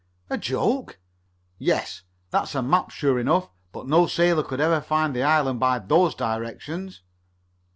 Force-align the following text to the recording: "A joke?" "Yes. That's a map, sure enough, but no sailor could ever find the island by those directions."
"A 0.31 0.37
joke?" 0.39 0.97
"Yes. 1.59 2.01
That's 2.31 2.55
a 2.55 2.63
map, 2.63 2.89
sure 2.89 3.19
enough, 3.19 3.51
but 3.71 3.85
no 3.87 4.07
sailor 4.07 4.41
could 4.41 4.59
ever 4.59 4.81
find 4.81 5.15
the 5.15 5.21
island 5.21 5.59
by 5.59 5.77
those 5.77 6.15
directions." 6.15 7.03